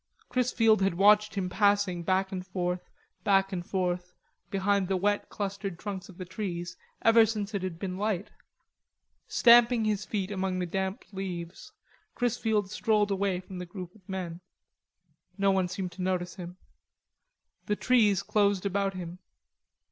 [0.29, 2.89] Chrisfield had watched him passing back and forth,
[3.23, 4.15] back and forth,
[4.49, 8.31] behind the wet clustered trunks of the trees, ever since it had been light.
[9.27, 11.71] Stamping his feet among the damp leaves,
[12.15, 14.39] Chrisfield strolled away from the group of men.
[15.37, 16.57] No one seemed to notice him.
[17.67, 19.19] The trees closed about him.